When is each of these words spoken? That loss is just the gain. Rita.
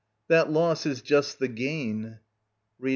That 0.29 0.51
loss 0.51 0.87
is 0.87 1.03
just 1.03 1.37
the 1.37 1.47
gain. 1.47 2.17
Rita. 2.79 2.89